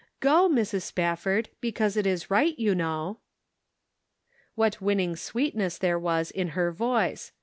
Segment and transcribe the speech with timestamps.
[0.19, 0.81] G o, Mrs.
[0.81, 3.19] Spafford, because it is right, you know."
[4.55, 7.31] What winning sweetness there was in her voice.